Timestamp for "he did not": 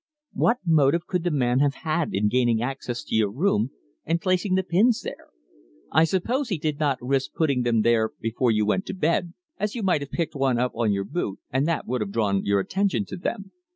6.49-6.97